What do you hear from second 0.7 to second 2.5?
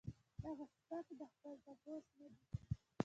سپک د خپل تپوس نۀ دي